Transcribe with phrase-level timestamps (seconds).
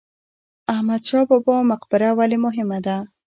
[0.73, 2.97] احمد شاه بابا مقبره ولې مهمه ده؟